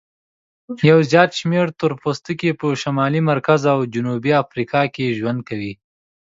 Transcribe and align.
یو 0.89 0.99
زیات 1.11 1.31
شمیر 1.39 1.67
تور 1.79 1.93
پوستکي 2.01 2.51
په 2.59 2.67
شمالي، 2.81 3.21
مرکزي 3.31 3.67
او 3.75 3.81
جنوبي 3.93 4.31
امریکا 4.43 4.81
کې 4.93 5.15
ژوند 5.17 5.39
کوي. 5.49 5.73